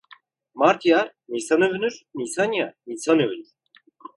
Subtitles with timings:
[0.55, 3.47] Mart yağar, nisan övünür; nisan yağar, insan övünür.